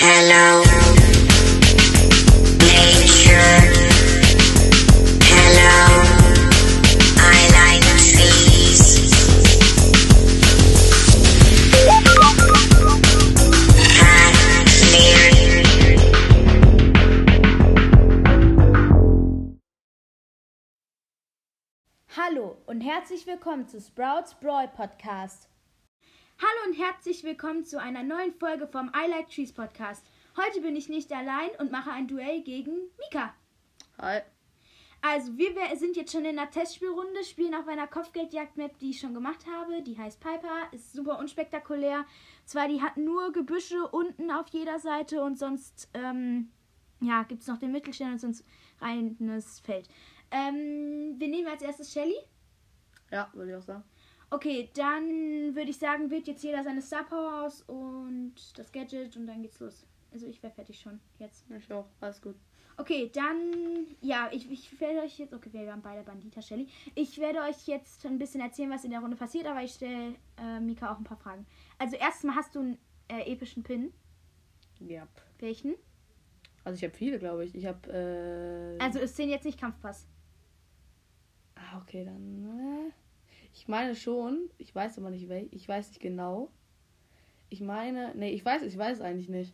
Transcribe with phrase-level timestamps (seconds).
[0.00, 0.62] Hello.
[22.16, 25.47] Hallo und herzlich willkommen zu Sprouts Brawl Podcast.
[26.40, 30.06] Hallo und herzlich willkommen zu einer neuen Folge vom I Like Trees Podcast.
[30.36, 33.34] Heute bin ich nicht allein und mache ein Duell gegen Mika.
[34.00, 34.20] Hi.
[35.02, 39.14] Also, wir sind jetzt schon in der Testspielrunde, spielen auf einer Kopfgeldjagd-Map, die ich schon
[39.14, 39.82] gemacht habe.
[39.82, 42.06] Die heißt Piper, ist super unspektakulär.
[42.44, 46.52] Zwar, die hat nur Gebüsche unten auf jeder Seite und sonst, ähm,
[47.00, 48.44] ja, gibt es noch den Mittelstern und sonst
[48.80, 49.88] reines Feld.
[50.30, 52.18] Ähm, wir nehmen als erstes Shelly.
[53.10, 53.82] Ja, würde ich auch sagen.
[54.30, 59.16] Okay, dann würde ich sagen, wählt jetzt jeder seine Star Power aus und das Gadget
[59.16, 59.86] und dann geht's los.
[60.12, 61.44] Also ich wäre fertig schon jetzt.
[61.50, 61.86] Ich auch.
[62.00, 62.36] Alles gut.
[62.76, 66.68] Okay, dann, ja, ich, ich werde euch jetzt, okay, wir haben beide Bandita Shelly.
[66.94, 70.14] Ich werde euch jetzt ein bisschen erzählen, was in der Runde passiert, aber ich stelle
[70.36, 71.44] äh, Mika auch ein paar Fragen.
[71.78, 73.92] Also erstmal hast du einen äh, epischen Pin.
[74.78, 75.08] Ja.
[75.40, 75.74] Welchen?
[76.62, 77.54] Also ich habe viele, glaube ich.
[77.54, 77.88] Ich habe.
[77.90, 78.82] Äh...
[78.82, 80.06] Also es zählen jetzt nicht Kampfpass.
[81.56, 82.92] Ah, okay, dann.
[83.58, 84.48] Ich meine schon.
[84.58, 85.48] Ich weiß aber nicht welch.
[85.50, 86.48] Ich weiß nicht genau.
[87.50, 88.14] Ich meine.
[88.14, 89.52] Nee, ich weiß, ich weiß es eigentlich nicht.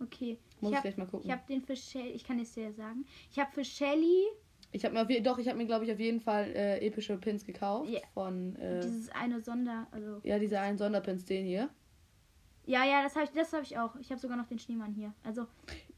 [0.00, 0.38] Okay.
[0.60, 1.26] Muss ich hab- gleich mal gucken.
[1.26, 3.04] Ich habe den für Shelly, ich kann es dir sagen.
[3.30, 4.24] Ich habe für Shelly
[4.72, 7.18] Ich habe mir auf doch, ich habe mir glaube ich auf jeden Fall äh, epische
[7.18, 8.00] Pins gekauft Ja.
[8.14, 11.68] von äh, dieses eine Sonder, also ja diese einen Sonderpins den hier.
[12.64, 13.96] Ja, ja, das habe ich, das habe ich auch.
[13.96, 15.12] Ich habe sogar noch den Schneemann hier.
[15.24, 15.46] Also,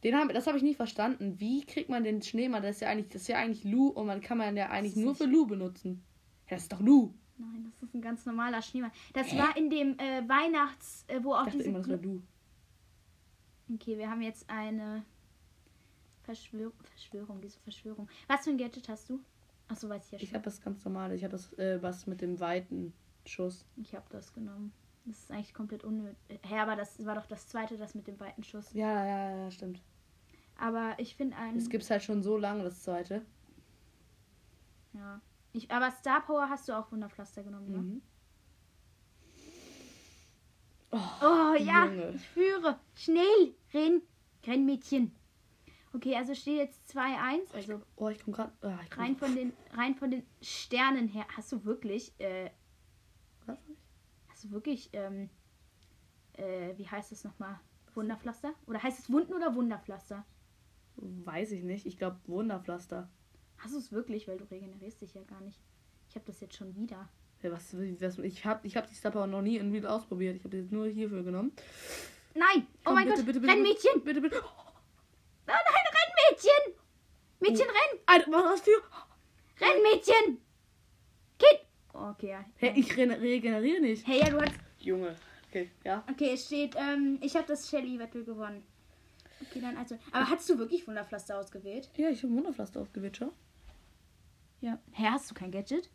[0.03, 1.39] Den haben, das habe ich nie verstanden.
[1.39, 2.63] Wie kriegt man den Schneemann?
[2.63, 4.97] Das ist ja eigentlich, das ist ja eigentlich Lu und man kann man ja eigentlich
[4.97, 6.03] nur nicht- für Lu benutzen.
[6.49, 7.13] Ja, das ist doch Lu.
[7.39, 8.93] Nein, das ist ein ganz normaler Schneemann.
[9.13, 11.69] Das war in dem äh, Weihnachts, äh, wo auch Ich dachte diese.
[11.71, 12.23] immer, das wäre Lu.
[13.75, 15.05] okay, wir haben jetzt eine
[16.23, 18.09] Verschwörung, Verschwörung, diese Verschwörung.
[18.29, 19.21] Was für ein Gadget hast du?
[19.69, 20.29] Achso, weiß ich ja schon.
[20.29, 21.15] Ich habe das ganz normale.
[21.15, 22.93] Ich habe das äh, was mit dem weiten
[23.27, 23.65] Schuss.
[23.77, 24.73] Ich habe das genommen.
[25.07, 26.17] Das ist eigentlich komplett unnötig.
[26.43, 28.73] Hä, aber das war doch das zweite, das mit dem weiten Schuss.
[28.73, 29.83] Ja, ja, ja, stimmt.
[30.59, 31.57] Aber ich finde ein.
[31.57, 33.23] Es gibt's halt schon so lange, das zweite.
[34.95, 35.21] Ja.
[35.55, 37.79] Ich, aber Star Power hast du auch Wunderpflaster genommen, ne?
[37.79, 38.03] Mhm.
[40.93, 42.11] Oh ja, Junge.
[42.15, 42.81] ich führe.
[42.95, 44.03] Schnell, renn,
[44.45, 45.15] renn Mädchen.
[45.93, 47.55] Okay, also steht jetzt 2-1.
[47.55, 48.53] Also Oh, ich komme gerade.
[48.63, 51.25] Ah, ich komm rein von den rein von den Sternen her.
[51.37, 52.51] Hast du wirklich, äh,
[53.47, 53.59] Was?
[54.29, 55.31] hast du wirklich, ähm,
[56.33, 57.61] äh, wie heißt es nochmal?
[57.95, 58.55] Wunderpflaster?
[58.67, 60.27] Oder heißt es Wunden oder Wunderpflaster?
[60.97, 61.87] Weiß ich nicht.
[61.87, 63.09] Ich glaube Wunderpflaster.
[63.59, 65.59] Hast du es wirklich, weil du regenerierst dich ja gar nicht.
[66.09, 67.09] Ich habe das jetzt schon wieder.
[67.43, 70.37] Ja, was, was, ich habe ich hab die Star Power noch nie in Real ausprobiert.
[70.37, 71.53] Ich habe die nur hierfür genommen.
[72.35, 72.67] Nein!
[72.67, 73.27] Oh Komm, mein bitte, Gott!
[73.27, 73.75] bitte, bitte, renn, bitte.
[73.75, 74.05] Mädchen!
[74.05, 74.43] Bitte, bitte.
[74.45, 74.73] Oh
[75.47, 76.75] nein, renn, Mädchen!
[77.41, 78.01] Mädchen, renn!
[78.07, 79.65] Alter, was hast du für.
[79.65, 80.39] Renn, Mädchen!
[81.39, 81.61] Kind!
[81.93, 82.45] Oh, okay, ja.
[82.57, 84.07] Hä, ich re regeneriere nicht.
[84.07, 85.15] Hey, ja, du hast Junge.
[85.49, 86.03] Okay, ja.
[86.11, 88.65] Okay, es steht, ähm, ich habe das Shelly-Wettel gewonnen.
[89.43, 89.99] Okay, dann also.
[90.13, 91.91] Aber hast du wirklich Wunderpflaster ausgewählt?
[91.97, 93.33] Ja, ich habe Wunderpflaster ausgewählt, schau.
[94.61, 94.79] Ja.
[94.93, 95.91] Hä, hast du kein Gadget?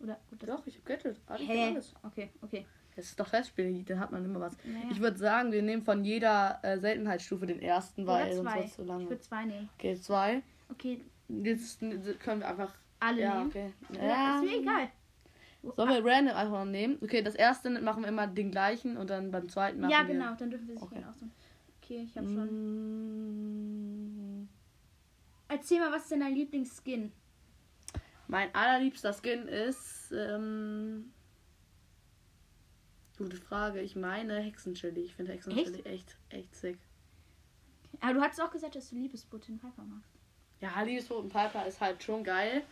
[0.00, 0.18] Oder?
[0.32, 1.20] oder Doch, ich habe Gadget.
[1.26, 1.66] Alles, Hä?
[1.70, 1.94] alles.
[2.02, 2.66] Okay, okay.
[2.94, 4.56] Das ist doch Testspiel, da hat man immer was.
[4.64, 4.86] Naja.
[4.90, 8.58] Ich würde sagen, wir nehmen von jeder äh, Seltenheitsstufe den ersten, weil sonst zwei.
[8.60, 9.04] wird's so Ich lange.
[9.10, 9.68] würde zwei nehmen.
[9.76, 10.42] Okay, zwei.
[10.70, 12.72] Okay, Jetzt können wir einfach.
[13.00, 13.50] alle ja, nehmen.
[13.50, 13.72] okay.
[13.92, 14.88] Ja, ist mir egal.
[15.76, 16.98] Sollen wir random einfach nehmen?
[17.02, 20.14] Okay, das erste machen wir immer den gleichen und dann beim zweiten machen Ja, wir.
[20.14, 21.04] genau, dann dürfen wir sich Okay.
[21.06, 21.32] aussuchen.
[21.86, 22.48] Okay, ich habe schon.
[24.42, 24.48] Mm,
[25.46, 27.12] Erzähl mal, was ist denn dein Lieblingsskin?
[28.26, 30.10] Mein allerliebster Skin ist.
[30.10, 31.12] Ähm,
[33.16, 33.80] gute Frage.
[33.82, 35.02] Ich meine Hexenchili.
[35.02, 36.78] Ich finde Hexenchili echt, echt sick.
[38.00, 40.10] Aber du hattest auch gesagt, dass du Liebesboot in Piper magst.
[40.60, 42.64] Ja, Liebesboten Piper ist halt schon geil.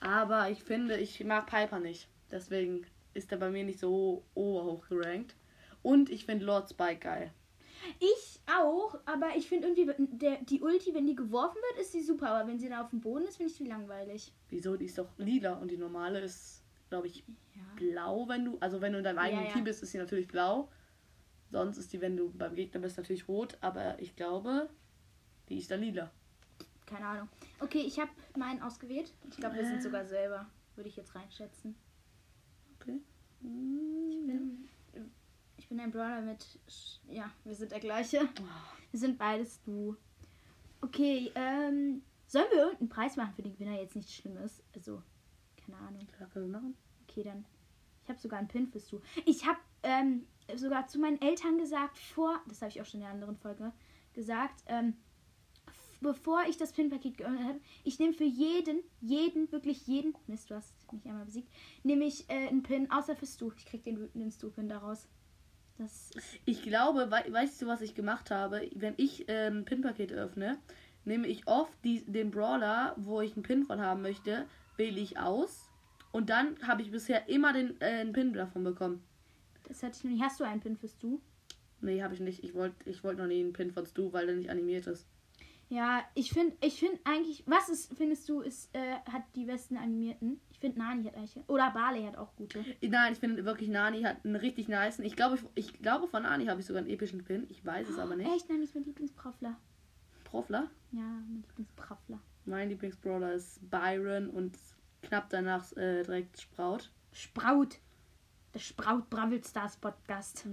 [0.00, 2.08] Aber ich finde, ich mag Piper nicht.
[2.30, 5.34] Deswegen ist er bei mir nicht so oberhoch gerankt.
[5.82, 7.34] Und ich finde Lord Spike geil.
[7.98, 12.02] Ich auch, aber ich finde irgendwie, der, die Ulti, wenn die geworfen wird, ist sie
[12.02, 12.28] super.
[12.30, 14.32] Aber wenn sie da auf dem Boden ist, finde ich die langweilig.
[14.48, 14.76] Wieso?
[14.76, 17.62] Die ist doch lila und die normale ist, glaube ich, Ja.
[17.76, 18.58] blau, wenn du.
[18.60, 19.52] Also wenn du in deinem eigenen Ja.
[19.52, 20.68] Team bist, ist sie natürlich blau.
[21.50, 23.56] Sonst ist die, wenn du beim Gegner bist, natürlich rot.
[23.60, 24.68] Aber ich glaube,
[25.48, 26.10] die ist dann lila.
[26.86, 27.28] Keine Ahnung.
[27.60, 29.12] Okay, ich habe meinen ausgewählt.
[29.30, 30.46] Ich glaube, wir sind sogar selber.
[30.74, 31.76] Würde ich jetzt reinschätzen.
[32.80, 33.00] Okay.
[33.40, 34.73] Ich bin, ich
[35.74, 36.46] bin ein Brawler mit.
[37.08, 38.28] Ja, wir sind der gleiche.
[38.90, 39.96] Wir sind beides du.
[40.80, 42.02] Okay, ähm.
[42.26, 43.80] Sollen wir irgendeinen Preis machen für den Gewinner?
[43.80, 44.62] Jetzt nichts Schlimmes.
[44.74, 45.02] Also,
[45.56, 46.06] keine Ahnung.
[46.18, 46.76] Ja, können wir machen.
[47.02, 47.44] Okay, dann.
[48.02, 49.00] Ich habe sogar einen Pin fürs Du.
[49.24, 53.06] Ich habe ähm, sogar zu meinen Eltern gesagt, vor, das habe ich auch schon in
[53.06, 53.72] der anderen Folge
[54.14, 54.94] gesagt, ähm,
[56.00, 60.54] bevor ich das Pin-Paket geöffnet habe, ich nehme für jeden, jeden, wirklich jeden, Mist, du
[60.54, 61.48] hast mich einmal besiegt,
[61.82, 63.52] nehme ich äh, einen Pin, außer für Stu.
[63.56, 65.08] Ich krieg den wütenden Stu-Pin daraus.
[65.78, 66.10] Das
[66.44, 68.68] Ich glaube, wei weißt du, was ich gemacht habe?
[68.74, 70.58] Wenn ich äh, ein Pin-Paket öffne,
[71.04, 75.18] nehme ich oft die, den Brawler, wo ich einen Pin von haben möchte, wähle ich
[75.18, 75.68] aus.
[76.12, 79.02] Und dann habe ich bisher immer den, äh, einen Pin davon bekommen.
[79.66, 80.20] das hatte ich noch nie.
[80.20, 81.18] Hast du einen Pin für Stu?
[81.80, 82.44] Nee, habe ich nicht.
[82.44, 85.06] Ich wollte ich wollt noch nie einen Pin von Stu, weil der nicht animiert ist.
[85.74, 89.76] Ja, ich finde, ich finde eigentlich, was ist, findest du, ist, äh, hat die besten
[89.76, 90.40] animierten?
[90.52, 92.64] Ich finde Nani hat eigentlich, oder Barley hat auch gute.
[92.80, 95.04] Nein, ich finde wirklich, Nani hat einen richtig niceen.
[95.04, 97.48] Ich glaube, ich, ich glaube von Nani habe ich sogar einen epischen Pin.
[97.48, 98.30] Ich weiß es aber nicht.
[98.32, 99.56] Echt, Nani ist mein Lieblingsprofler.
[100.22, 100.70] Profler.
[100.92, 102.20] Ja, mein Lieblingsprofler.
[102.44, 104.56] Mein Lieblingsbrawler ist Byron und
[105.02, 106.90] knapp danach äh, direkt Sprout.
[107.10, 107.80] Sprout.
[108.54, 110.46] Der Sprout Bravel Stars Podcast.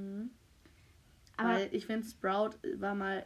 [1.38, 3.24] Aber Weil ich finde, Sprout war mal.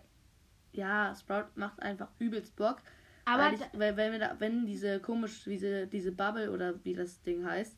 [0.75, 2.77] Ja, Sprout macht einfach übelst Bock.
[3.25, 7.22] Aber weil, ich, wenn, wir da, wenn diese komisch, diese, diese Bubble oder wie das
[7.24, 7.75] Ding heißt,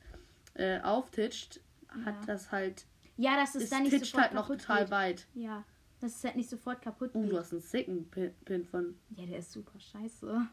[0.56, 1.62] äh, auftitscht,
[2.06, 2.26] hat Ja.
[2.26, 2.86] das halt.
[3.16, 4.92] ja, dass es Es dann nicht sofort halt noch kaputt total geht.
[4.92, 5.28] weit.
[5.36, 5.64] Ja,
[6.02, 7.32] dass es halt nicht sofort kaputt Uh, geht.
[7.32, 8.98] du hast einen sicken Pin, Pin von.
[9.16, 10.48] Ja, der ist super scheiße.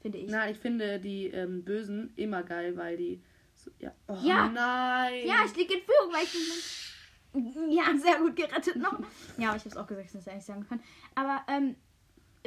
[0.00, 0.30] Finde ich.
[0.30, 3.20] Nein, ich finde die ähm, Bösen immer geil, weil die.
[3.54, 3.92] So, ja.
[4.06, 4.48] Oh, Ja.
[4.48, 5.26] nein!
[5.26, 6.84] Ja, ich liege in Führung, weil ich nicht.
[7.70, 8.98] Ja, sehr gut gerettet noch.
[9.36, 10.80] Ja, aber ich habe es auch gesagt, dass ich das nicht sagen kann.
[11.14, 11.76] Aber ähm,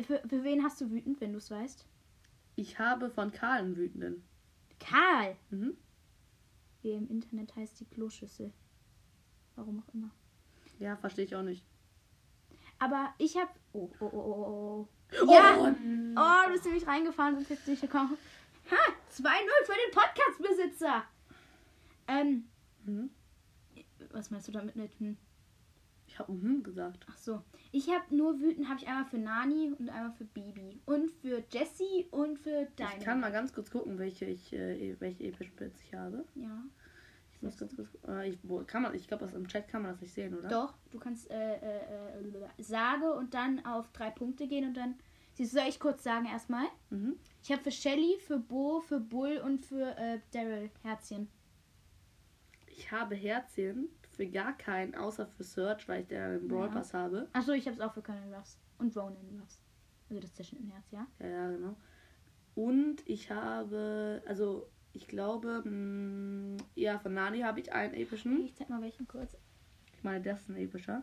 [0.05, 1.85] für, für wen hast du wütend, wenn du es weißt?
[2.55, 4.23] Ich habe von Karl einen wütenden.
[4.79, 5.35] Karl!
[5.49, 5.77] Mhm.
[6.81, 8.51] Wie im Internet heißt die Kloschüssel.
[9.55, 10.09] Warum auch immer.
[10.79, 11.63] Ja, verstehe ich auch nicht.
[12.79, 13.51] Aber ich habe.
[13.73, 14.87] Oh, oh, oh, oh,
[15.21, 15.31] oh.
[15.31, 15.57] Ja!
[15.59, 15.67] Oh,
[16.15, 18.17] Oh, du bist nämlich reingefahren, sonst hättest du nicht gekommen.
[18.71, 18.75] Ha!
[19.11, 19.21] 2-0
[19.65, 21.03] für den Podcast-Besitzer!
[22.07, 22.45] Ähm,
[22.85, 23.11] Mhm.
[24.11, 24.91] was meinst du damit mit?
[24.99, 25.15] Hm?
[26.21, 27.05] Habe mhm gesagt.
[27.09, 27.41] Ach so.
[27.71, 30.81] Ich habe nur wütend, habe ich einmal für Nani und einmal für Bibi.
[30.85, 32.99] Und für Jessie und für Deine.
[32.99, 36.25] Ich kann mal ganz kurz gucken, welche ich, äh, welche epischen Pins ich habe.
[36.35, 36.63] Ja.
[37.33, 37.89] Ich muss ganz kurz.
[38.07, 40.47] Äh, ich wo, kann man, ich glaube, im Chat kann man das nicht sehen, oder?
[40.47, 44.95] Doch, du kannst äh, äh, äh, sage und dann auf drei Punkte gehen und dann.
[45.43, 46.67] Soll ich kurz sagen erstmal?
[46.91, 47.15] Mhm.
[47.41, 51.29] Ich habe für Shelly, für Bo, für Bull und für äh, Daryl Herzchen.
[52.67, 53.89] Ich habe Herzchen
[54.21, 56.73] für gar keinen, außer für Search, weil ich da einen Brawl Ja.
[56.73, 57.27] Pass habe.
[57.33, 58.59] Achso, ich habe es auch für Colonel Ruffs.
[58.77, 59.59] Und Ronan Ruffs.
[60.09, 61.07] Also das Zwischenherz, ja?
[61.19, 61.75] Ja, ja, genau.
[62.53, 68.43] Und ich habe, also ich glaube, mh, ja, von Nani habe ich einen epischen.
[68.45, 69.35] Ich zeig mal welchen kurz.
[69.97, 71.01] Ich meine, das ist ein epischer.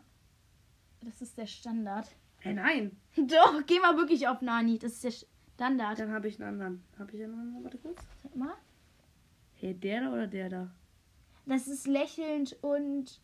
[1.01, 2.15] Das ist der Standard.
[2.39, 2.97] Hä, nein!
[3.17, 4.79] Doch, geh mal wirklich auf Nani.
[4.79, 5.11] Das ist der
[5.57, 5.99] Standard.
[5.99, 6.85] Dann habe ich einen anderen.
[7.01, 7.65] Habe ich einen anderen?
[7.65, 7.99] Warte kurz.
[8.23, 8.55] Sag mal.
[9.55, 10.71] Hey, der da oder der da?
[11.49, 13.21] Das ist lächelnd und.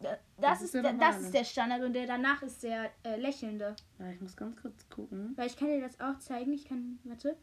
[0.00, 3.16] Das, Das ist ist, der das ist der Standard und der danach ist der äh,
[3.16, 3.74] lächelnde.
[3.98, 5.32] Ja, ich muss ganz kurz gucken.
[5.36, 6.52] Weil ich kann dir das auch zeigen.
[6.52, 6.98] Ich kann.
[7.04, 7.36] Warte.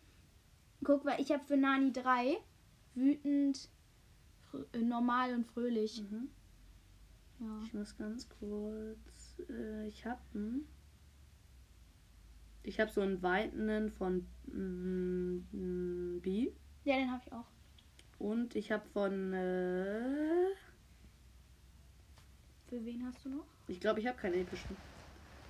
[0.83, 2.37] Guck, weil ich habe für Nani 3
[2.93, 3.69] wütend,
[4.73, 6.03] äh, normal und fröhlich.
[6.03, 6.29] Mhm.
[7.39, 7.59] Ja.
[7.63, 9.41] Ich muss ganz kurz.
[9.49, 10.21] Äh, ich habe.
[12.63, 16.51] Ich habe so einen weitenden von mm, mm, B.
[16.83, 17.47] Ja, den habe ich auch.
[18.21, 19.33] Und ich habe von.
[19.33, 20.53] Äh,
[22.69, 23.45] Für wen hast du noch?
[23.67, 24.77] ich glaube, ich habe keinen epischen.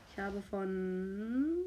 [0.10, 1.58] Ich habe von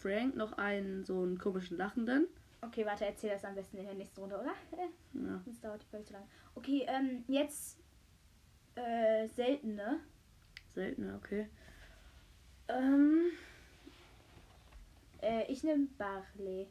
[0.00, 2.26] Frank noch einen so einen komischen lachenden.
[2.62, 4.52] Okay, warte, erzähl das am besten in der nächsten Runde, oder?
[5.14, 5.40] Ja.
[5.46, 6.24] Das dauert Folge zu lang.
[6.56, 7.78] Okay, ähm, jetzt
[8.74, 10.00] äh, seltene.
[10.74, 11.48] Seltener, okay.
[12.68, 13.30] Ähm,
[15.20, 16.66] Äh, ich nehme Barley.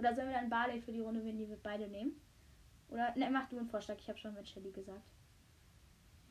[0.00, 2.12] Oder sollen wir dann Barley für die Runde, wenn die wir beide nehmen?
[2.88, 5.02] Oder ne, mach du einen Vorschlag, ich habe schon mit Shelly gesagt.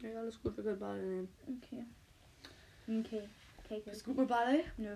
[0.02, 1.30] ja, alles gut, wir können Bale nehmen.
[1.48, 1.86] Okay.
[2.88, 3.30] Okay.
[3.64, 3.92] Okay, okay.
[3.92, 4.64] Ist gut mit Bale?
[4.78, 4.96] Nö.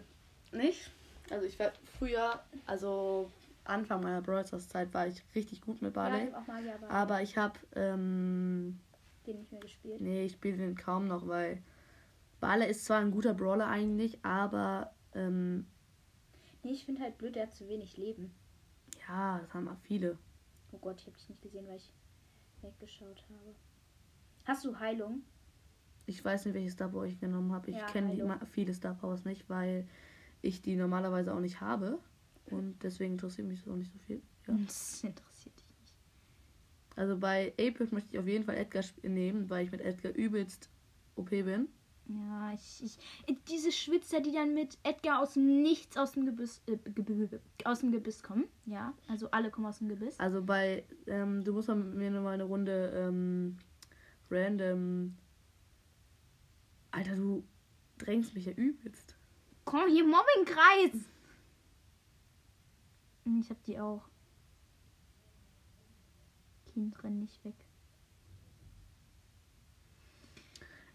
[0.51, 0.91] Nicht?
[1.29, 3.31] Also ich war früher, also
[3.63, 6.47] Anfang meiner Brawl Zeit war ich richtig gut mit Ja, ich Barley.
[6.47, 6.93] Magier Barley.
[6.93, 8.79] aber ich habe, ähm,
[9.25, 10.01] Den nicht mehr gespielt.
[10.01, 11.61] nee, ich spiele den kaum noch, weil
[12.41, 15.65] Barley ist zwar ein guter Brawler eigentlich, aber ähm,
[16.63, 18.33] Nee, ich finde halt blöd, der hat zu wenig Leben.
[19.07, 20.17] Ja, das haben auch viele.
[20.71, 21.91] Oh Gott, ich habe dich nicht gesehen, weil ich
[22.61, 23.55] weggeschaut habe.
[24.45, 25.23] Hast du Heilung?
[26.05, 27.71] Ich weiß nicht, welches Star Power ich genommen habe.
[27.71, 29.87] Ich Ja, kenne viele Star Powers nicht, weil
[30.41, 31.99] ich die normalerweise auch nicht habe.
[32.49, 34.21] Und deswegen interessiert mich das auch nicht so viel.
[34.47, 34.53] Ja.
[34.65, 35.95] Das interessiert dich nicht.
[36.95, 40.69] Also bei Apex möchte ich auf jeden Fall Edgar nehmen, weil ich mit Edgar übelst
[41.15, 41.69] OP bin.
[42.07, 43.37] Ja, ich, ich.
[43.49, 46.77] Diese Schwitzer, die dann mit Edgar aus dem Nichts aus dem Gebiss, äh,
[47.63, 48.45] aus dem Gebiss kommen.
[48.65, 50.19] Ja, also alle kommen aus dem Gebiss.
[50.19, 53.57] Also bei, ähm, du musst mal mit mir nochmal eine Runde ähm,
[54.29, 55.15] random
[56.93, 57.43] Alter, du
[57.97, 59.15] drängst mich ja übelst.
[59.65, 61.09] Komm, hier Mobbingkreis.
[63.39, 64.07] Ich hab die auch.
[66.67, 67.55] Kind, renn nicht weg.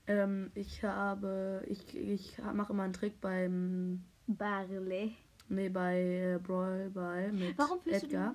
[0.09, 5.15] Ähm, ich habe, ich, ich mache immer einen Trick beim, Barley.
[5.49, 6.01] nee, bei
[6.35, 8.35] äh, Brawl Ball mit Warum Edgar.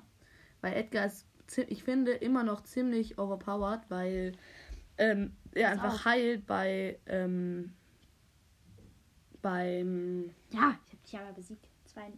[0.61, 1.27] Weil Edgar ist,
[1.67, 4.31] ich finde, immer noch ziemlich overpowered, weil
[4.97, 6.05] ähm, er Pass einfach auf.
[6.05, 7.73] heilt bei, ähm,
[9.41, 11.67] beim, Ja, ich hab dich aber besiegt.
[11.85, 12.15] 2 1.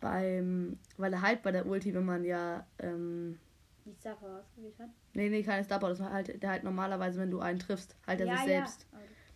[0.00, 3.38] beim, weil er heilt bei der Ulti, wenn man ja, ähm,
[3.84, 4.88] Die Star ausgewählt hat.
[5.12, 7.96] nee, nee, keine Star Power, das war halt, der halt normalerweise, wenn du einen triffst,
[8.06, 8.46] halt er ja, sich ja.
[8.46, 8.86] selbst.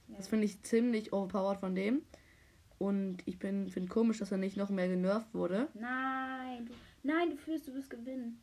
[0.09, 0.17] Ja.
[0.17, 2.02] Das finde ich ziemlich overpowered von dem.
[2.78, 5.69] Und ich bin finde komisch, dass er nicht noch mehr genervt wurde.
[5.75, 8.40] Nein, du, nein, du fühlst, du wirst gewinnen.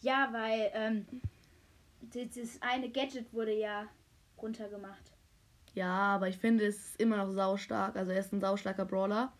[0.00, 1.06] Ja, weil ähm,
[2.00, 3.86] dieses eine Gadget wurde ja
[4.40, 5.12] runtergemacht.
[5.74, 7.96] Ja, aber ich finde, es ist immer noch saustark.
[7.96, 9.32] Also er ist ein saustarker Brawler.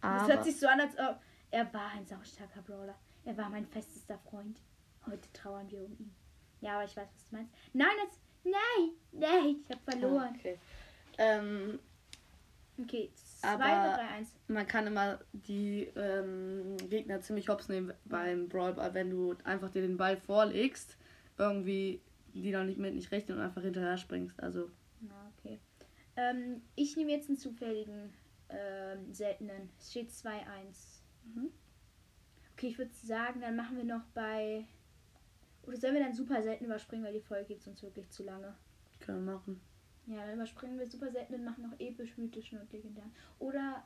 [0.00, 1.20] Das Aber hört sich so an, als ob
[1.50, 2.98] er war ein saustarker Brawler.
[3.24, 4.60] Er war mein festester Freund.
[5.06, 6.14] Heute trauern wir um ihn.
[6.60, 7.52] Ja, aber ich weiß, was du meinst.
[7.72, 8.18] Nein, das.
[8.44, 10.34] Nein, nein, ich habe verloren.
[10.38, 10.58] okay.
[11.18, 11.78] Ähm,
[12.78, 13.10] Okay,
[13.40, 14.26] 2 Aber- oder 3-1.
[14.48, 19.70] man kann immer die ähm, Gegner ziemlich hops nehmen beim Brawl Ball, wenn du einfach
[19.70, 20.98] dir den Ball vorlegst,
[21.38, 22.02] irgendwie
[22.34, 24.38] die noch nicht mit nicht rechnen und einfach hinterher springst.
[24.42, 24.70] Also
[25.00, 25.58] Na, okay.
[26.16, 28.12] Ähm, ich nehme jetzt einen zufälligen
[28.50, 29.70] ähm, seltenen.
[29.80, 30.34] Es steht 2-1.
[31.24, 31.50] Mhm.
[32.52, 34.66] Okay, ich würde sagen, dann machen wir noch bei.
[35.66, 38.54] Oder sollen wir dann super selten überspringen, weil die Folge geht sonst wirklich zu lange.
[39.00, 39.60] können wir machen.
[40.06, 43.12] Ja, dann überspringen wir super selten und machen noch episch, mythischen und legendären.
[43.38, 43.84] Oder.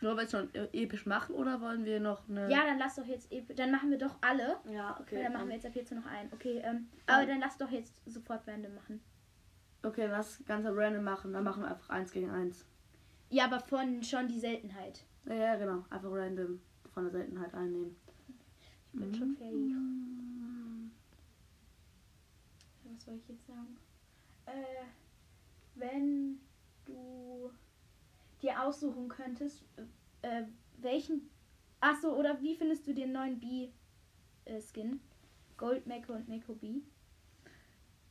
[0.00, 2.50] Nur weil wir es schon episch machen oder wollen wir noch eine.
[2.50, 3.56] Ja, dann lass doch jetzt episch.
[3.56, 4.58] Dann machen wir doch alle.
[4.70, 5.22] ja okay.
[5.22, 6.30] Dann machen wir jetzt ab jetzt nur noch einen.
[6.32, 9.00] Okay, ähm, aber dann lass doch jetzt sofort random machen.
[9.82, 11.32] Okay, lass das Ganze random machen.
[11.32, 12.66] Dann machen wir einfach eins gegen eins.
[13.30, 15.04] Ja, aber von schon die Seltenheit.
[15.26, 15.84] Ja, ja, genau.
[15.88, 16.60] Einfach random
[16.92, 17.96] von der Seltenheit einnehmen.
[18.92, 19.72] Ich bin schon fertig.
[22.94, 23.76] Was soll ich jetzt sagen?
[24.46, 24.84] Äh,
[25.74, 26.38] wenn
[26.84, 27.50] du
[28.40, 29.64] dir aussuchen könntest,
[30.22, 30.44] äh,
[30.78, 31.28] welchen.
[31.80, 35.00] Achso, oder wie findest du den neuen B-Skin?
[35.56, 36.82] Gold Meko und Meko B.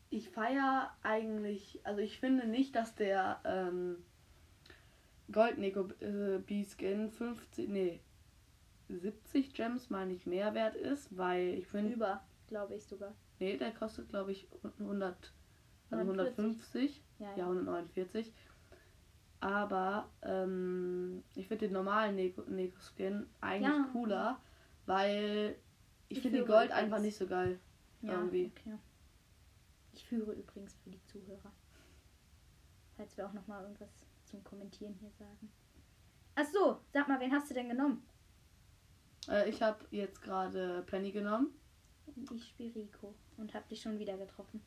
[0.10, 4.04] Ich feiere eigentlich, also ich finde nicht, dass der ähm,
[5.32, 8.00] Gold Neko äh, B-Skin 50, nee,
[8.90, 13.16] 70 Gems meine ich mehr wert ist, weil ich finde, Über, glaube ich sogar.
[13.44, 14.48] Nee, der kostet glaube ich
[14.80, 15.34] 100,
[15.92, 16.38] also 140.
[16.40, 18.34] 150, Ja, ja 149.
[19.42, 23.90] Aber ähm, ich finde den normalen Neko, Neko Skin eigentlich Ja.
[23.92, 24.42] cooler,
[24.86, 25.58] weil
[26.08, 27.60] ich, Ich finde führe Gold einfach nicht so geil.
[28.02, 28.52] ja irgendwie.
[28.58, 28.78] Okay.
[29.92, 31.52] Ich führe übrigens für die Zuhörer.
[32.96, 33.90] Falls wir auch noch mal irgendwas
[34.26, 35.52] zum Kommentieren hier sagen.
[36.36, 38.08] Ach so, sag mal, wen hast du denn genommen?
[39.28, 41.54] Äh, ich habe jetzt gerade Penny genommen.
[42.34, 44.62] Ich spiele Rico und hab dich schon wieder getroffen.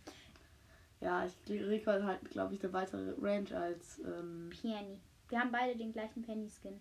[1.00, 3.98] Ja, ich Rico hat halt, glaube ich, eine weitere Range als.
[3.98, 4.98] Ähm, Penny.
[5.28, 6.80] Wir haben beide den gleichen Penny-Skin.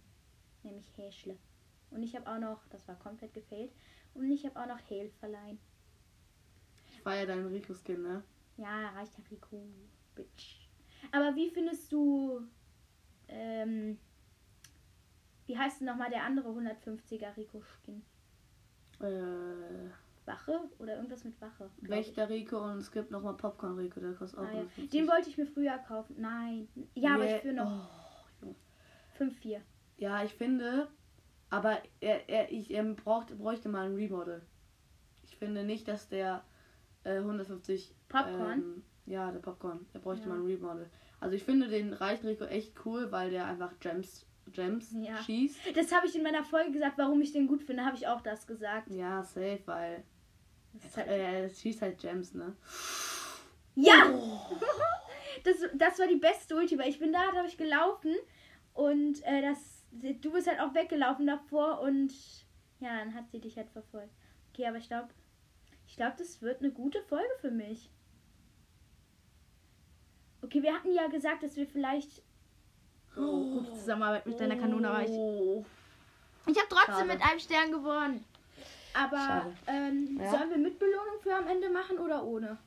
[0.63, 1.38] Nämlich Häschle.
[1.91, 3.71] Und ich habe auch noch, das war komplett gefailt,
[4.13, 5.59] und ich habe auch noch Hail verleihen.
[6.91, 8.24] ich war ja dein Rico-Skin, ne?
[8.57, 9.62] Ja, reicht ja Rico.
[10.15, 10.67] Bitch.
[11.12, 12.41] Aber wie findest du,
[13.27, 14.00] ähm,
[15.45, 18.01] wie heißt denn nochmal der andere 150er Rico-Skin?
[19.01, 19.89] Äh,
[20.27, 20.60] Wache?
[20.79, 21.70] Oder irgendwas mit Wache?
[21.82, 24.60] Wächter Rico und es gibt nochmal Popcorn Rico, der kostet auch Ah, ja.
[24.60, 24.89] 150.
[24.89, 26.15] Den wollte ich mir früher kaufen.
[26.20, 26.67] Nein.
[26.96, 27.36] Ja, aber Yeah.
[27.36, 27.89] ich für noch
[28.41, 28.55] Oh, Junge.
[29.32, 29.62] 5-4.
[29.98, 30.88] ja, ich finde,
[31.50, 34.41] aber er, er, ich er braucht, bräuchte mal ein Remodel.
[35.24, 36.44] Ich finde nicht, dass der
[37.03, 37.94] äh, 150.
[38.10, 38.60] Popcorn?
[38.60, 39.86] Ähm, ja, der Popcorn.
[39.94, 40.34] Der bräuchte Ja.
[40.36, 40.89] mal ein Remodel.
[41.20, 45.17] Also ich finde den reichen Rico echt cool, weil der einfach Gems, Gems Ja.
[45.17, 45.75] schießt.
[45.75, 48.22] Das habe ich in meiner Folge gesagt, warum ich den gut finde, habe ich auch
[48.22, 48.89] das gesagt.
[48.91, 50.03] Ja, safe, weil
[50.75, 52.55] Das ist halt äh, er schießt halt Gems, ne?
[53.75, 54.10] Ja!
[54.12, 54.39] Oh.
[55.44, 58.15] Das, das war die beste Ulti, weil ich bin da, da habe ich gelaufen
[58.74, 62.12] und äh, das, du bist halt auch weggelaufen davor und
[62.79, 64.13] ja, dann hat sie dich halt verfolgt.
[64.51, 65.10] Okay, aber ich glaube,
[65.88, 67.91] ich glaube, das wird eine gute Folge für mich.
[70.41, 72.24] Okay, wir hatten ja gesagt, dass wir vielleicht
[73.17, 75.65] oh, gute Zusammenarbeit mit deiner Kanone, aber ich, Oh.
[76.48, 77.08] ich habe trotzdem Schade.
[77.08, 78.25] mit einem Stern gewonnen.
[78.96, 80.32] Aber ähm, Ja.
[80.32, 82.58] sollen wir mit Belohnung für am Ende machen oder ohne?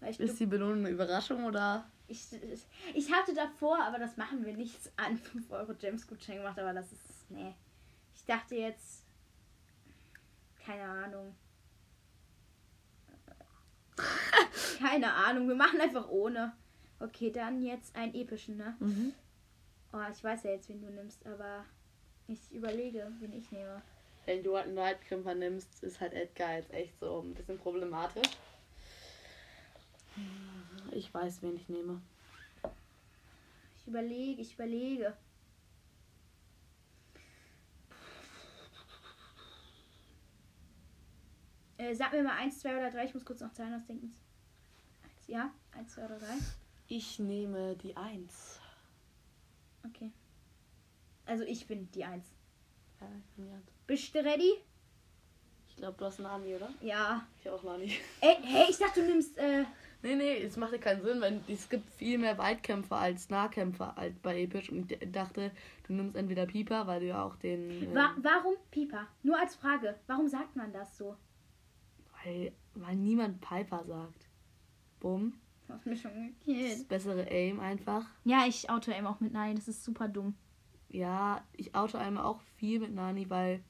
[0.00, 1.84] Weil ich Ist die Belohnung eine Überraschung oder?
[2.08, 2.26] Ich,
[2.94, 6.72] ich hatte davor, aber das machen wir nicht an 5 Euro Gems Gutschein gemacht, aber
[6.72, 7.30] das ist.
[7.30, 7.54] Nee.
[8.14, 9.04] Ich dachte jetzt.
[10.64, 11.34] Keine Ahnung.
[14.78, 16.52] Keine Ahnung, wir machen einfach ohne.
[17.00, 18.76] Okay, dann jetzt einen epischen, ne?
[18.78, 19.12] Mhm.
[19.92, 21.64] Oh, ich weiß ja jetzt, wen du nimmst, aber
[22.28, 23.82] ich überlege, wen ich nehme.
[24.24, 28.28] Wenn du halt einen Nightkämpfer nimmst, ist halt Edgar jetzt echt so ein bisschen problematisch.
[30.92, 32.00] Ich weiß, wen ich nehme.
[33.78, 35.16] Ich überlege, ich überlege.
[41.78, 43.06] Äh, sag mir mal 1, 2 oder 3.
[43.06, 44.14] Ich muss kurz noch Zahlen ausdenken.
[45.02, 46.26] Eins, Ja, 1, 2 oder 3.
[46.86, 48.60] Ich nehme die 1.
[49.84, 50.12] Okay.
[51.26, 52.24] Also ich bin die 1.
[53.02, 53.70] Ja, ich bin die Eins.
[53.86, 54.52] Bist du ready?
[55.68, 56.68] Ich glaube, du hast Nani, oder?
[56.80, 57.26] Ja.
[57.40, 57.92] Ich auch Nani.
[58.20, 59.64] Ey, hey, ich dachte, du nimmst, äh,
[60.04, 63.94] Nee, nee, es macht ja keinen Sinn, weil es gibt viel mehr Weitkämpfer als Nahkämpfer
[63.94, 64.68] halt bei Episch.
[64.68, 65.52] Und ich dachte,
[65.86, 67.84] du nimmst entweder Pieper, weil du ja auch den.
[67.84, 69.06] ähm, wa warum Pieper?
[69.22, 69.94] Nur als Frage.
[70.08, 71.16] Warum sagt man das so?
[72.24, 74.28] weil, weil niemand Piper sagt.
[75.00, 75.34] Bumm.
[75.68, 76.88] Das gekillt.
[76.88, 78.04] bessere Aim einfach.
[78.24, 79.56] Ja, ich auto-aim auch mit Nein.
[79.56, 80.34] Das ist super dumm.
[80.92, 83.64] Ja, ich auto einmal auch viel mit Nani, weil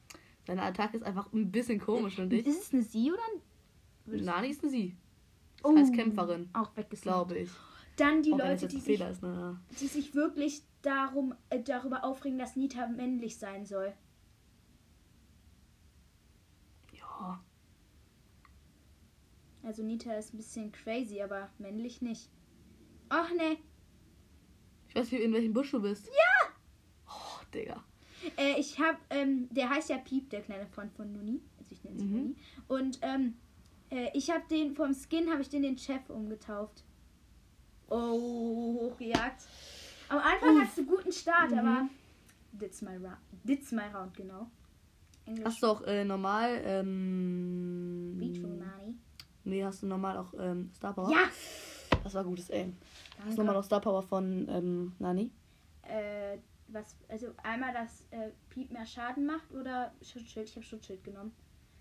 [0.44, 2.46] seine Attacke ist einfach ein bisschen komisch, finde ich.
[2.46, 4.24] Ist es eine Sie oder ein...
[4.24, 4.96] Nani ist eine Sie.
[5.62, 7.28] Oh, Als Kämpferin, Auch weggeslaubt.
[7.28, 7.50] glaube ich.
[7.96, 9.60] Dann die auch Leute, die sich, ist, ne?
[9.80, 13.94] die sich wirklich darum, äh, darüber aufregen, dass Nita männlich sein soll.
[16.92, 17.40] Ja.
[19.62, 22.28] Also Nita ist ein bisschen crazy, aber männlich nicht.
[23.08, 23.58] Ach ne.
[24.88, 26.06] Ich weiß nicht, in welchem Busch du bist.
[26.08, 26.31] Ja!
[27.54, 27.82] Digga.
[28.36, 31.40] Äh, ich hab, ähm, der heißt ja Piep, der kleine Freund von Nuni.
[31.58, 32.12] Also ich nenne sie Mhm.
[32.16, 32.36] Nuni.
[32.68, 33.34] Und ähm,
[33.90, 36.84] äh, ich habe den vom Skin habe ich den den Chef umgetauft.
[37.88, 39.42] Oh, hochgejagt.
[40.08, 41.58] Am Anfang hast du guten Start, Mhm.
[41.58, 41.88] aber
[42.60, 43.18] that's my round.
[43.46, 44.46] That's my round, genau.
[45.26, 45.44] Englisch.
[45.44, 48.16] Hast du auch äh, normal, ähm.
[48.18, 48.94] Beach Nani.
[49.44, 51.10] Nee, hast du normal auch ähm, Star Power?
[51.10, 51.24] Ja!
[52.04, 52.76] Das war gutes Aim.
[53.18, 53.36] Hast du Danke.
[53.40, 55.30] nochmal auch Star Power von ähm, Nani?
[55.82, 56.38] Äh,
[56.74, 60.48] was, also einmal, dass äh, Piep mehr Schaden macht oder Schutzschild.
[60.48, 61.32] Ich habe Schutzschild genommen.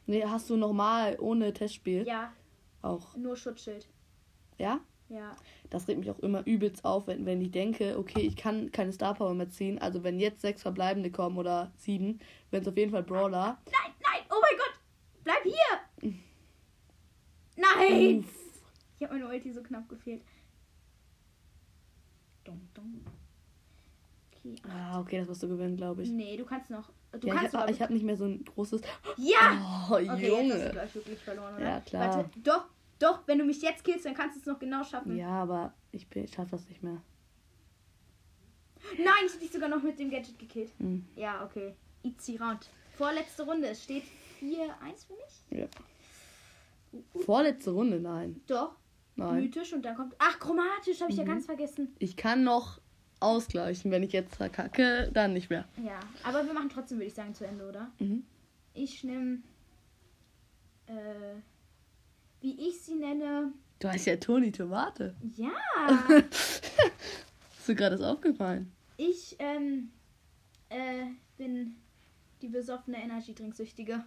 [0.05, 2.33] Nee, hast du normal ohne Testspiel Ja,
[2.81, 3.15] auch.
[3.15, 3.87] nur Schutzschild.
[4.57, 4.79] Ja?
[5.09, 5.35] Ja.
[5.69, 8.93] Das regt mich auch immer übelst auf, wenn, wenn ich denke, okay, ich kann keine
[8.93, 9.77] Star Power mehr ziehen.
[9.79, 13.59] Also wenn jetzt sechs verbleibende kommen oder sieben, wenn es auf jeden Fall Brawler.
[13.65, 14.79] Nein, nein, oh mein Gott!
[15.23, 16.13] Bleib hier!
[17.57, 18.19] Nein!
[18.19, 18.61] Uff.
[18.97, 20.23] Ich habe meine Ulti so knapp gefehlt.
[22.43, 23.03] Dum, dum.
[24.43, 24.61] Okay.
[24.69, 26.09] Ah, okay, das wirst du gewinnen, glaube ich.
[26.09, 26.89] Nee, du kannst noch.
[27.19, 28.81] Du Ja, kannst ich habe aber- hab nicht mehr so ein großes.
[29.17, 29.87] Ja!
[29.89, 30.89] Oh, Okay, jetzt hast du Junge.
[30.93, 31.63] wirklich verloren, oder?
[31.63, 32.15] Ja, klar.
[32.17, 32.65] Warte, doch,
[32.99, 35.15] doch, wenn du mich jetzt killst, dann kannst du es noch genau schaffen.
[35.15, 37.01] Ja, aber ich, bin- ich schaffe das nicht mehr.
[38.97, 40.71] Nein, ich hab dich sogar noch mit dem Gadget gekillt.
[40.79, 41.05] Hm.
[41.15, 41.75] Ja, okay.
[42.03, 42.67] Easy Round.
[42.97, 43.67] Vorletzte Runde.
[43.67, 44.03] Es steht
[44.39, 45.59] 4-1 für mich.
[45.61, 45.67] Ja.
[47.25, 48.41] Vorletzte Runde, nein.
[48.47, 48.75] Doch.
[49.15, 49.43] Nein.
[49.43, 50.15] Mythisch und dann kommt.
[50.17, 51.27] Ach, chromatisch, habe ich ja Mhm.
[51.27, 51.95] ganz vergessen.
[51.99, 52.79] Ich kann noch
[53.21, 53.91] ausgleichen.
[53.91, 55.65] Wenn ich jetzt verkacke, dann nicht mehr.
[55.83, 57.91] Ja, aber wir machen trotzdem, würde ich sagen, zu Ende, oder?
[57.99, 58.23] Mhm.
[58.73, 59.39] Ich nehme.
[60.87, 61.35] Äh,
[62.41, 63.53] wie ich sie nenne.
[63.79, 65.15] Du heißt ja Toni Tomate.
[65.35, 65.51] Ja!
[67.57, 68.71] Ist dir gerade das aufgefallen?
[69.01, 69.89] ich ähm,
[70.69, 71.05] äh,
[71.37, 71.75] bin
[72.41, 74.03] die besoffene Energiedrinksüchtige.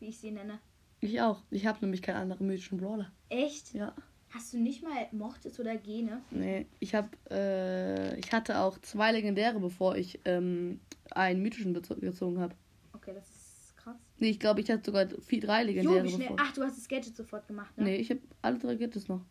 [0.00, 0.58] Wie ich sie nenne.
[1.00, 1.42] Ich auch.
[1.50, 3.12] Ich habe nämlich keinen anderen mythischen Brawler.
[3.28, 3.72] Echt?
[3.74, 3.94] Ja.
[4.32, 6.22] Hast du nicht mal Mortis oder Gene?
[6.30, 12.38] Nee, ich habe, äh, ich hatte auch zwei legendäre, bevor ich ähm, einen mythischen gezogen
[12.38, 12.54] habe.
[12.92, 13.96] Okay, das ist krass.
[14.18, 16.28] Nee, ich glaube, ich hatte sogar vier, drei Jo, legendäre wie schnell.
[16.28, 16.36] bevor.
[16.40, 17.84] Ach, du hast das Gadget sofort gemacht, ne?
[17.84, 19.24] Nee, ich habe alle drei Gadgets noch.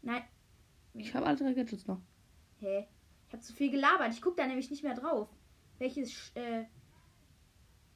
[0.00, 0.22] Nein.
[0.94, 2.00] Ich habe alle drei Gadgets noch.
[2.60, 2.86] Hä?
[3.26, 4.12] Ich habe zu viel gelabert.
[4.14, 5.28] Ich gucke da nämlich nicht mehr drauf.
[5.78, 6.64] Welches, äh.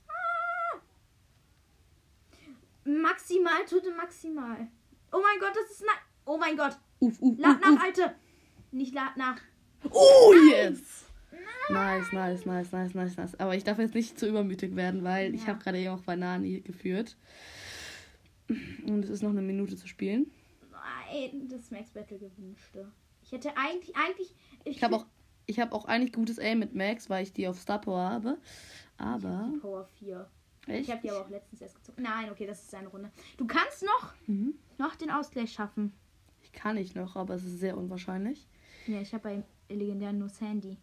[0.07, 0.81] Ah!
[2.85, 4.69] Maximal, Tute maximal.
[5.13, 5.85] Oh mein Gott, das ist.
[5.87, 5.93] Na
[6.33, 6.79] oh mein Gott.
[7.01, 7.83] Uff, uff, Lad nach.
[7.83, 8.15] Alte.
[8.73, 9.41] Nicht lad nach.
[9.91, 11.05] Oh, yes!
[11.71, 13.35] Nice, nice, nice, nice, nice, nice.
[13.41, 15.49] Aber ich darf jetzt nicht zu übermütig werden, weil ich Ja.
[15.49, 17.17] habe gerade eben auch bei Nani geführt.
[18.87, 20.31] Und es ist noch eine Minute zu spielen.
[20.73, 22.91] Nein, das Max Battle gewünschte.
[23.23, 24.35] Ich hätte eigentlich, eigentlich.
[24.65, 25.07] Ich habe auch,
[25.47, 28.39] ich habe auch eigentlich gutes Aim mit Max, weil ich die auf Star Power habe.
[28.99, 30.29] Aber Die Power 4.
[30.67, 30.81] echt?
[30.83, 32.03] Ich habe die aber auch letztens erst gezogen.
[32.03, 33.11] Nein, okay, das ist eine Runde.
[33.37, 34.55] Du kannst noch, Mhm.
[34.79, 35.93] noch den Ausgleich schaffen.
[36.53, 38.49] Ich kann nicht noch, aber es ist sehr unwahrscheinlich.
[38.87, 40.79] Ja, ich habe beim legendären nur Sandy.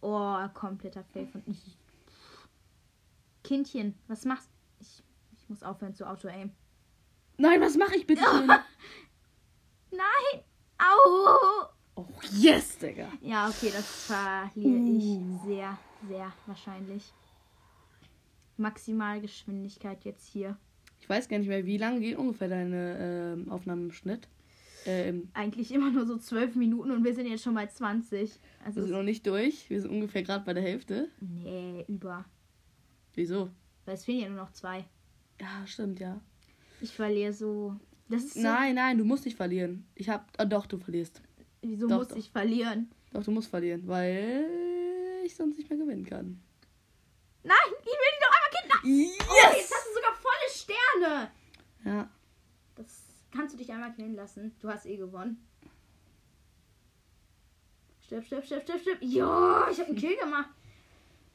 [0.00, 1.76] Oh, kompletter Fail von ich.
[3.42, 5.02] Kindchen, was machst ich?
[5.36, 6.52] Ich muss aufhören zu Auto-Aim.
[7.36, 8.22] Nein, was mache ich bitte?
[9.90, 10.42] Nein!
[10.78, 11.66] Au!
[11.96, 13.08] Oh, yes, Digga.
[13.20, 14.98] Ja, okay, das verliere Uh.
[14.98, 17.12] ich sehr, sehr wahrscheinlich.
[18.56, 20.56] Maximalgeschwindigkeit jetzt hier.
[21.04, 24.26] Ich weiß gar nicht mehr, wie lange geht ungefähr deine ähm, Aufnahme im Schnitt.
[24.86, 28.30] Ähm, Eigentlich immer nur so zwölf Minuten und wir sind jetzt schon bei 20.
[28.32, 29.68] wir Also, sind noch nicht durch.
[29.68, 31.10] Wir sind ungefähr gerade bei der Hälfte.
[31.20, 32.24] nee, über.
[33.12, 33.50] Wieso?
[33.84, 34.86] Weil es fehlen ja nur noch zwei.
[35.38, 36.18] Ja, stimmt, ja.
[36.80, 37.76] Ich verliere so.
[38.08, 38.40] Das ist so.
[38.40, 39.86] Nein, nein, du musst nicht verlieren.
[39.94, 40.32] Ich hab.
[40.38, 41.20] Ah, doch, du verlierst.
[41.60, 42.16] Wieso Doch, muss doch.
[42.16, 42.90] ich verlieren?
[43.12, 44.46] Doch, du musst verlieren, weil
[45.22, 46.40] ich sonst nicht mehr gewinnen kann.
[47.42, 49.10] Nein, ich will die doch einmal killen.
[49.18, 49.26] Nein.
[49.28, 51.30] Oh, jetzt hast du sogar volle Sterne.
[51.84, 52.08] Ja.
[52.74, 54.54] Das kannst du dich einmal killen lassen.
[54.60, 55.46] Du hast eh gewonnen.
[58.00, 58.98] Stirb, stirb, stirb, stirb, stirb.
[59.00, 60.50] Ja, ich habe einen Kill gemacht.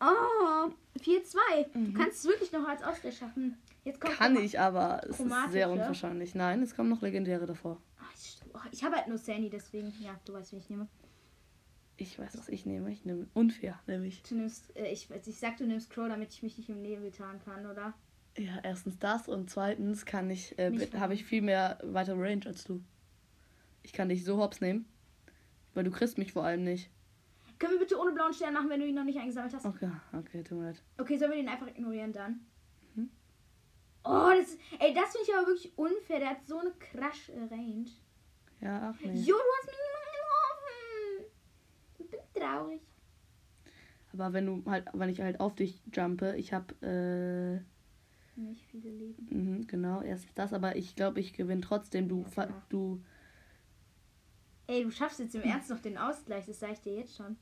[0.01, 1.37] Oh, 4-2.
[1.73, 3.57] Du kannst es wirklich noch als Ausgleich schaffen.
[3.83, 4.17] Jetzt kommt Mhm.
[4.17, 6.35] Kann ich, aber es ist sehr unwahrscheinlich.
[6.35, 7.81] Nein, es kommen noch Legendäre davor.
[7.99, 9.93] Ah, ich oh, ich habe halt nur Sandy, deswegen.
[9.99, 10.87] Ja, du weißt, wie ich nehme.
[11.97, 12.91] Ich weiß, was ich nehme.
[12.91, 14.21] Ich nehme unfair, nämlich.
[14.23, 17.11] Du nimmst, äh, ich, ich sag, du nimmst Crow, damit ich mich nicht im Nebel
[17.11, 17.93] tarnen kann, oder?
[18.37, 22.63] Ja, erstens das und zweitens kann ich, äh, habe ich viel mehr weitere Range als
[22.63, 22.81] du.
[23.83, 24.85] Ich kann dich so hops nehmen,
[25.73, 26.89] weil du kriegst mich vor allem nicht.
[27.59, 29.65] Können wir bitte ohne blauen Stern machen, wenn du ihn noch nicht eingesammelt hast?
[29.65, 30.81] Okay, okay, tut mir leid.
[30.97, 32.39] Okay, sollen wir den einfach ignorieren dann?
[32.95, 33.09] Mhm.
[34.05, 36.19] Oh, das, ey, das finde ich aber wirklich unfair.
[36.19, 37.89] Der hat so eine krasse Range.
[38.61, 39.13] Ja, ach nee.
[39.13, 41.31] Jo, du hast mich nicht getroffen.
[41.97, 42.81] Ich bin traurig.
[44.13, 47.61] Aber wenn du halt, wenn ich halt auf dich jumpe, ich habe, äh,
[48.39, 49.27] Nicht viele Leben.
[49.29, 52.07] mhm, genau, erstens das, aber ich glaube, ich gewinne trotzdem.
[52.07, 53.01] Du, Ja, du,
[54.67, 57.35] Ey, du schaffst jetzt im Ernst noch den Ausgleich, das sag ich dir jetzt schon.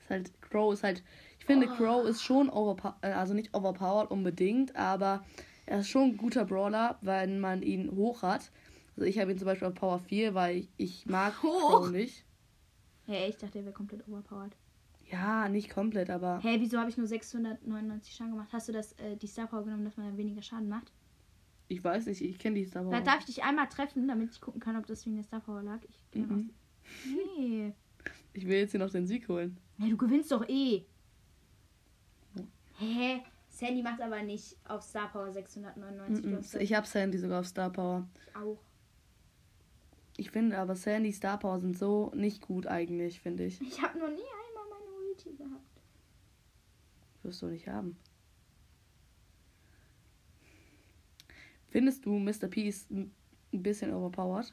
[0.00, 1.02] ist halt, Crow ist halt,
[1.38, 1.74] ich finde, Oh.
[1.76, 5.24] Crow ist schon overpowered, also nicht overpowered unbedingt, aber
[5.66, 8.50] er ist schon ein guter Brawler, wenn man ihn hoch hat.
[8.96, 11.82] Also ich habe ihn zum Beispiel auf Power 4, weil ich, ich mag Hoch?
[11.82, 12.24] Crow nicht.
[13.06, 14.56] Hey, ich dachte, der wäre komplett overpowered.
[15.10, 18.48] Ja, nicht komplett, aber Hey, wieso habe ich nur 699 Schaden gemacht?
[18.52, 20.92] Hast du das, äh, die Star Power genommen, dass man dann weniger Schaden macht?
[21.72, 23.00] ich weiß nicht, ich kenne die Star Da Power.
[23.00, 25.62] darf ich dich einmal treffen, damit ich gucken kann, ob das wegen der Star Power
[25.62, 25.78] lag.
[26.12, 26.30] Ich Mhm.
[26.32, 27.14] raus.
[27.38, 27.72] Nee.
[28.32, 29.56] Ich will jetzt hier noch den Sieg holen.
[29.78, 30.84] Hey, du gewinnst doch eh.
[32.78, 33.22] Hä?
[33.48, 36.22] Sandy macht aber nicht auf Star Power 699.
[36.24, 36.36] Du Mhm.
[36.38, 38.08] hast Ich habe Sandy sogar auf Star Power.
[38.14, 38.58] das auch.
[40.16, 43.60] Ich finde aber Sandy Star Power sind so nicht gut eigentlich, finde ich.
[43.60, 44.16] Ich habe noch nie
[45.26, 45.64] Ulti gehabt.
[47.22, 47.96] Wirst du nicht haben.
[51.68, 52.48] Findest du Mr.
[52.48, 53.12] P ist ein
[53.52, 54.52] bisschen overpowered?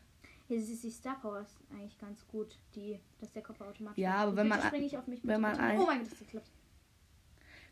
[0.49, 3.97] Jetzt ist die Star Power ist eigentlich ganz gut, die, dass der Kopf automatisch.
[3.97, 6.51] Ja, aber wenn man- ich auf mich wenn man ein- Oh mein Gott, das geklappt.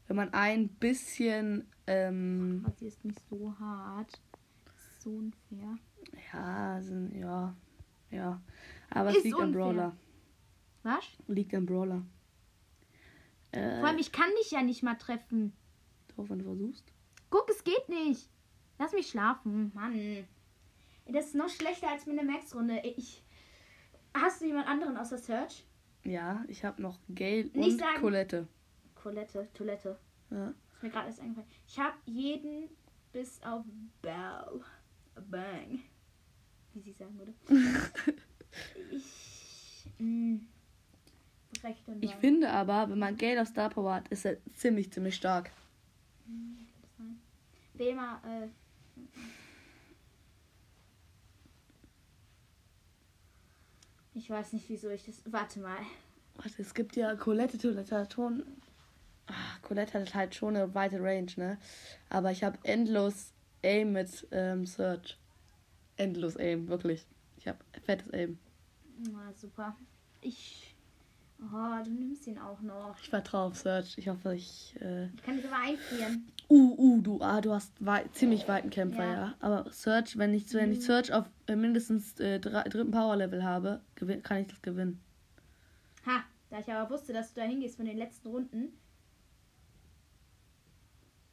[0.08, 4.20] Wenn man ein bisschen, ähm, Aber sie ist nicht so hart.
[4.76, 5.78] Ist so unfair.
[6.34, 7.56] ja, sind, ja,
[8.12, 8.42] ja.
[8.90, 9.62] Aber Ist es liegt am unfair.
[9.64, 9.98] Brawler.
[10.84, 11.06] Was?
[11.28, 12.04] Liegt am Brawler.
[13.56, 15.54] Äh, Vor allem, ich kann dich ja nicht mal treffen.
[16.10, 16.92] drauf, wenn du versuchst.
[17.30, 18.30] Guck, es geht nicht.
[18.78, 19.72] Lass mich schlafen.
[19.74, 20.28] Mann.
[21.08, 22.82] Das ist noch schlechter als mit einer Max-Runde.
[22.84, 23.24] Ich...
[24.14, 25.66] Hast du jemand anderen außer Search?
[26.04, 28.00] Ja, ich habe noch Gale Nicht und sagen.
[28.02, 28.48] Colette.
[28.96, 29.98] Colette, Toilette.
[30.30, 30.54] Ja.
[30.74, 31.50] Ist mir gerade erst eingefallen.
[31.68, 32.70] Ich habe jeden
[33.12, 33.66] bis auf
[34.02, 34.62] Bell.
[35.30, 35.80] Bang.
[36.74, 37.34] Wie sie sagen würde.
[38.92, 39.90] ich.
[39.98, 40.40] Mh,
[41.88, 45.16] und Ich finde aber, wenn man Gale auf Star Power hat, ist er ziemlich, ziemlich
[45.16, 45.52] stark.
[47.74, 48.48] Wähl mal, äh.
[54.14, 55.22] Ich weiß nicht, wieso ich das.
[55.26, 55.78] Warte mal.
[56.36, 58.44] Warte, es gibt ja Colette, Colette hat schon.
[59.28, 61.58] Ah, Colette hat halt schon eine weite Range, ne?
[62.10, 65.18] Aber ich habe endlos Aim mit ähm, Search.
[65.98, 67.06] Endlos Aim, wirklich.
[67.38, 68.38] Ich habe fettes Aim.
[69.12, 69.76] Na, super.
[70.22, 70.75] Ich.
[71.42, 72.96] Oh, du nimmst ihn auch noch.
[73.02, 73.98] Ich vertraue auf Search.
[73.98, 74.76] Ich hoffe, ich.
[74.82, 75.08] Äh...
[75.08, 76.32] Ich kann dich aber einfrieren.
[76.50, 79.14] Uh, uh, du, ah, du hast wei ziemlich weiten Kämpfer, ja.
[79.14, 79.36] Ja.
[79.42, 80.84] Aber Search, wenn ich, wenn ich Mhm.
[80.84, 83.82] Search auf äh, mindestens äh, drei, dritten Power Level habe,
[84.24, 85.02] kann ich das gewinnen.
[86.06, 88.70] Ha, da ich aber wusste, dass du da hingehst von den letzten Runden.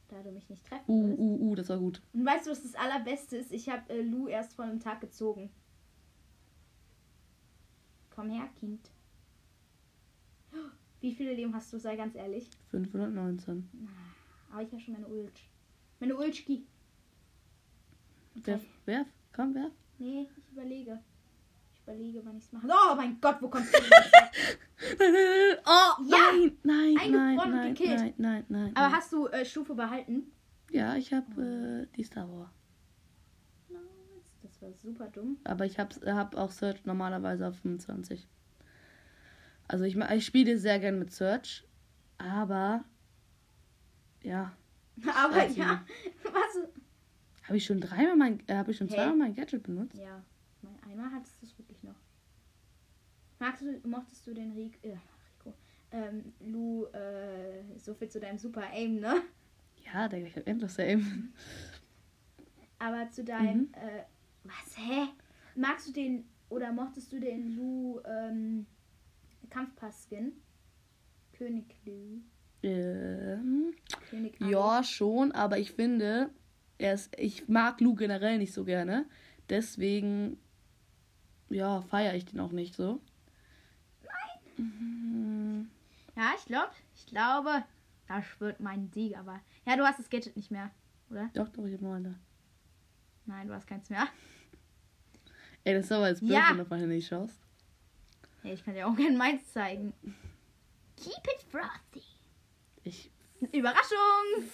[0.09, 1.19] Da du mich nicht treffen Uh, würdest.
[1.21, 2.03] uh, uh, das war gut.
[2.13, 3.53] Und weißt du, was das Allerbeste ist?
[3.53, 5.51] Ich habe äh, Lou erst vor einem Tag gezogen.
[8.11, 8.91] Komm her, Kind.
[11.03, 11.79] Wie viele Leben hast du?
[11.79, 12.49] Sei ganz ehrlich.
[12.71, 13.69] 519.
[14.53, 15.33] Aber ich habe schon meine Ult.
[15.99, 16.65] Meine Ultski.
[18.45, 19.73] Werf, werf, komm, werf.
[19.99, 21.01] Nee, ich überlege.
[21.75, 22.69] Ich überlege, wann ich es mache.
[22.71, 23.89] Oh mein Gott, wo kommst du denn?
[25.67, 26.17] oh, Ja!
[26.33, 27.99] nein, nein, nein, nein, gekillt.
[27.99, 28.77] nein, nein, nein.
[28.77, 28.97] Aber nein.
[28.97, 30.31] hast du äh, Stufe behalten?
[30.71, 32.51] Ja, ich habe äh, die Star Wars.
[34.43, 35.39] Das war super dumm.
[35.45, 38.29] Aber ich habe hab auch Search normalerweise auf 25.
[39.69, 41.67] Also ich, ich spiele sehr gern mit Search,
[42.19, 42.85] aber
[44.23, 44.57] ja,
[45.17, 45.85] Aber ja,
[46.25, 46.69] was?
[47.45, 49.99] Habe ich schon dreimal mein, äh, habe ich schon zweimal mein Gadget benutzt?
[49.99, 50.23] Ja,
[50.61, 51.97] mein- einmal hattest du es wirklich noch.
[53.39, 54.97] Magst du, mochtest du den Rico, äh,
[55.39, 55.55] Rico,
[55.91, 59.23] ähm, Lu, äh, so viel zu deinem Super Aim, ne?
[59.93, 61.33] Ja, Digga, ich hab endlos Aim.
[62.79, 63.75] Aber zu deinem, Mhm.
[63.75, 64.03] äh,
[64.45, 65.09] was, hä?
[65.57, 68.67] Magst du den, oder mochtest du den Lu, ähm,
[69.53, 70.33] Kampfpass-Skin?
[71.35, 72.21] König Lu,
[72.63, 73.75] Ähm,
[74.09, 74.51] König Ali.
[74.53, 76.31] ja, schon, aber ich finde,
[76.79, 79.07] er ist, ich mag Lu generell nicht so gerne.
[79.51, 80.39] Deswegen,
[81.51, 83.01] ja, feiere ich den auch nicht so.
[84.57, 85.71] Nein.
[86.17, 87.65] Ja, ich glaube, ich glaube,
[88.09, 90.71] da schwört mein Sieg, aber, ja, du hast das Gadget nicht mehr,
[91.11, 91.29] oder?
[91.35, 92.19] Doch, doch, ich hab noch eine.
[93.27, 94.07] Nein, du hast keins mehr.
[95.65, 96.49] Ey, das ist aber jetzt blöd, Ja.
[96.51, 97.39] wenn du auf meine nicht schaust.
[98.43, 99.93] Ja, ich kann dir auch gerne meins zeigen.
[100.97, 102.03] Keep it frosty.
[102.85, 103.11] Ich.
[103.53, 104.49] Überraschung!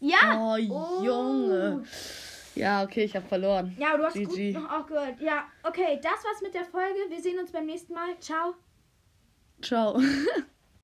[0.00, 0.38] Ja!
[0.40, 1.84] Oh, Junge.
[2.54, 3.76] Ja, okay, ich hab verloren.
[3.78, 4.52] Ja, du hast GG.
[4.52, 5.20] gut noch auch gehört.
[5.20, 6.98] Ja, okay, das war's mit der Folge.
[7.08, 8.18] Wir sehen uns beim nächsten Mal.
[8.18, 8.54] Ciao.
[9.60, 10.00] Ciao.